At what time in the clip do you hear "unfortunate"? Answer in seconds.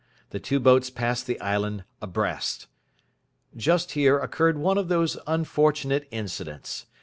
5.27-6.07